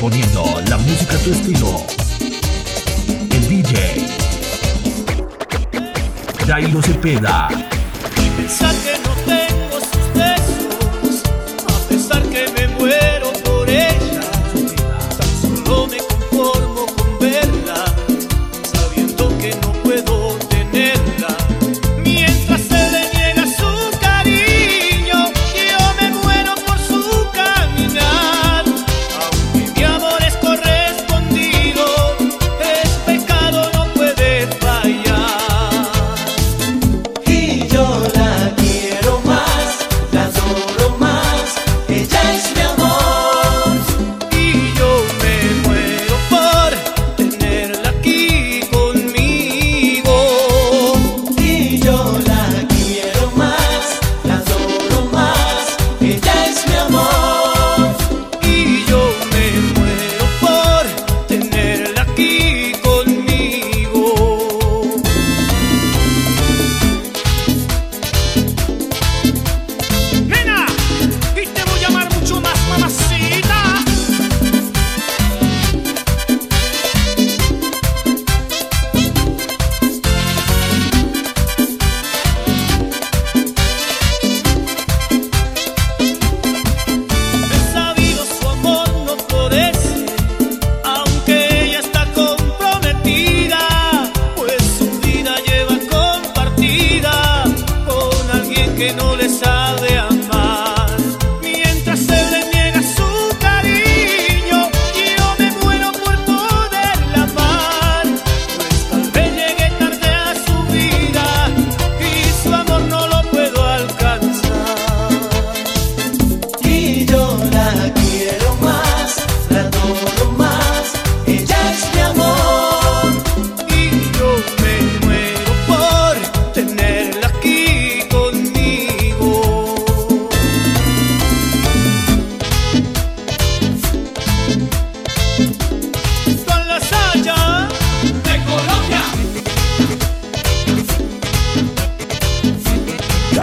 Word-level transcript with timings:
poniendo 0.00 0.44
la 0.68 0.78
música 0.78 1.16
a 1.16 1.18
tu 1.18 1.32
estilo. 1.32 1.84
El 3.30 3.48
DJ 3.48 4.06
Dairo 6.46 6.80
Cepeda. 6.82 7.48
Y 8.16 8.30
pensar 8.40 8.74
que 8.76 8.98
no 9.04 9.14
tengo 9.26 9.80
sus 9.80 10.14
besos, 10.14 11.22
a 11.66 11.88
pesar 11.88 12.22
que 12.22 12.48
me 12.52 12.68
muero 12.78 13.32
por 13.44 13.68
él. 13.68 13.97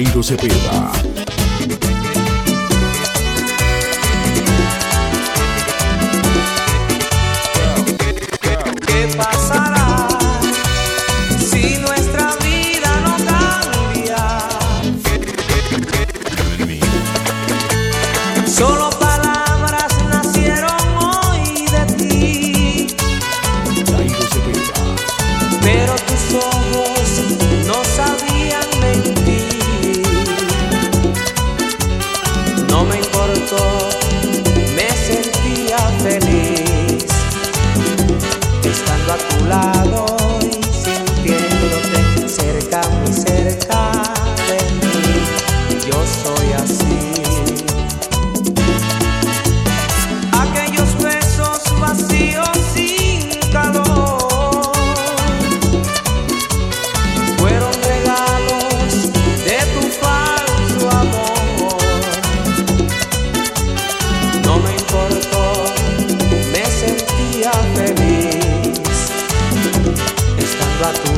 Jairo 0.00 0.22
Cepeda. 0.22 1.09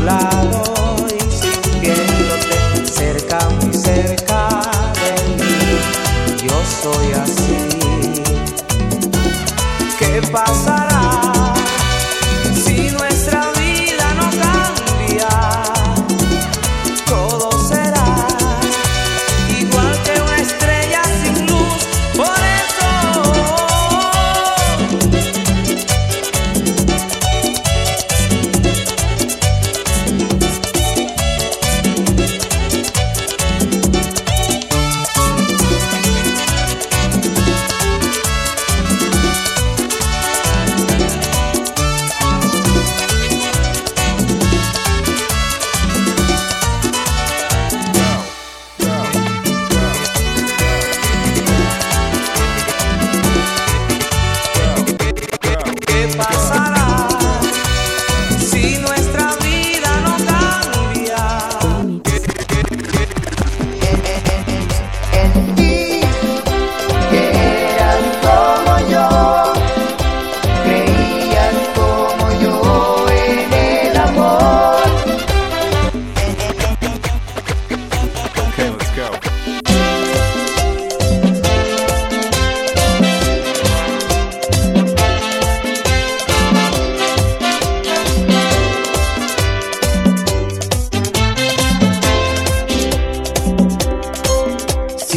love. 0.05 0.52
Si 78.93 79.01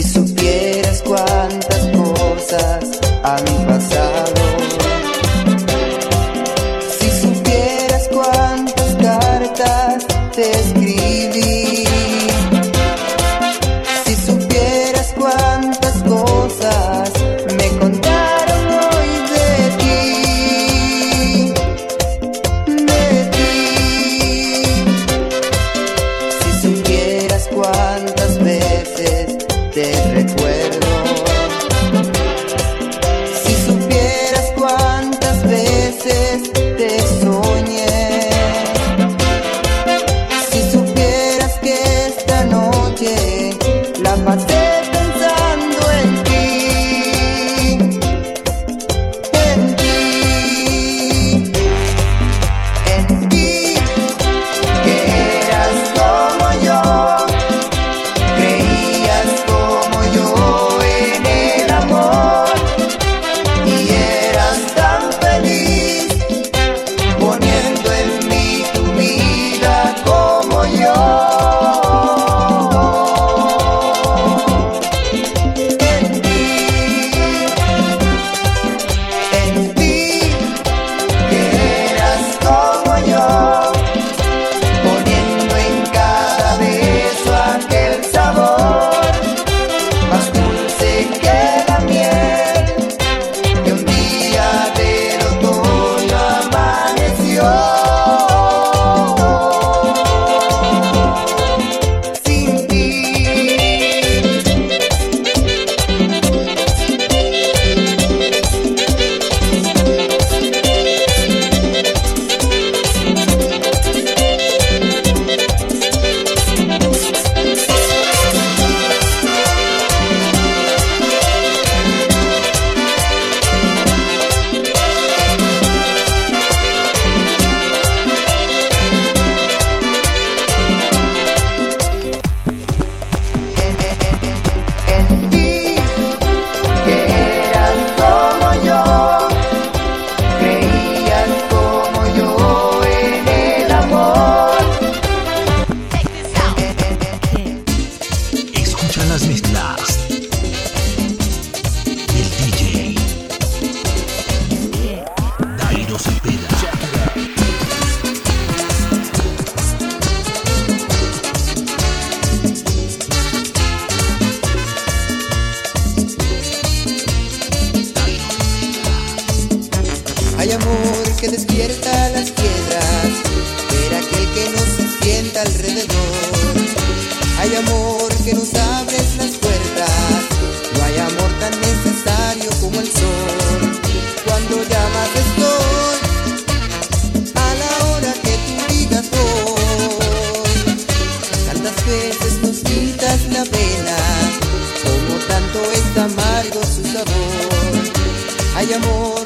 supieras 0.03 1.01
cuántas 1.01 1.87
cosas 1.87 3.01
a 3.23 3.35
mi 3.41 3.65
pasado 3.65 3.84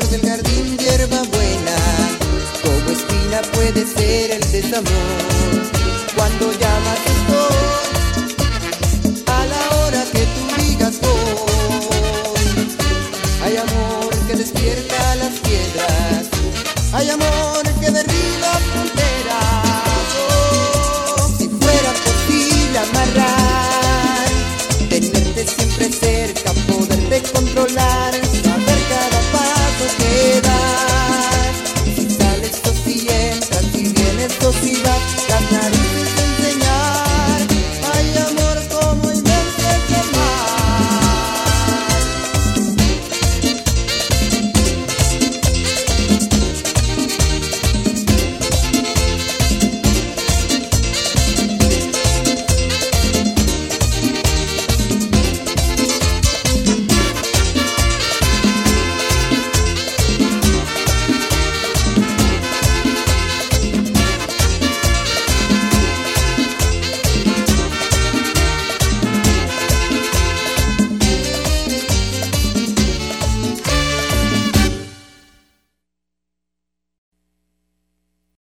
amor 0.09 0.21
del 0.21 0.21
jardín 0.29 0.77
hierba 0.77 1.21
buena, 1.23 1.75
como 2.63 2.91
espina 2.91 3.41
puede 3.53 3.85
ser 3.85 4.31
el 4.31 4.51
desamor. 4.51 4.91
Cuando 6.15 6.51
llamas 6.53 6.99
estoy, 7.15 7.55
a 9.27 9.45
la 9.45 9.61
hora 9.77 10.03
que 10.11 10.25
tú 10.25 10.41
digas 10.61 10.99
voy. 11.01 12.45
Hay 13.43 13.57
amor 13.57 14.09
que 14.27 14.35
despierta 14.35 15.15
las 15.15 15.33
piedras, 15.39 16.27
hay 16.93 17.09
amor 17.09 17.63
que 17.79 17.91
derriba. 17.91 19.08